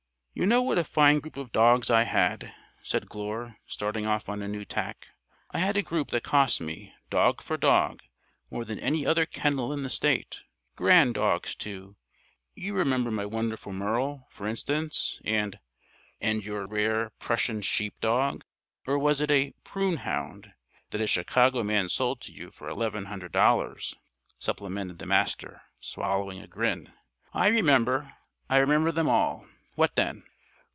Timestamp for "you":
0.33-0.47, 12.55-12.73, 22.31-22.49